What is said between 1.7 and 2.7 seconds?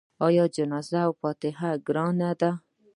ګرانې دي؟